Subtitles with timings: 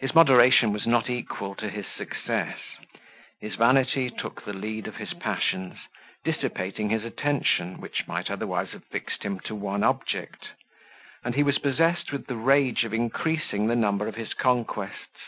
[0.00, 2.58] His moderation was not equal to his success:
[3.40, 5.78] his vanity took the lead of his passions,
[6.24, 10.48] dissipating his attention, which might otherwise have fixed him to one object;
[11.24, 15.20] and he was possessed with the rage of increasing the number of his conquests.